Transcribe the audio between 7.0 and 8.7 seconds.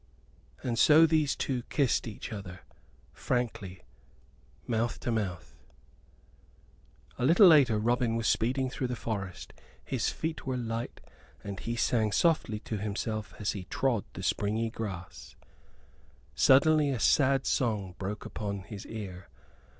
A little later Robin was speeding